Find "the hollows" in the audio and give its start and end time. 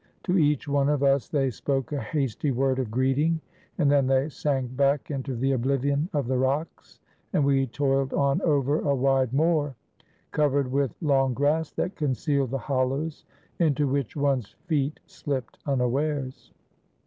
12.49-13.25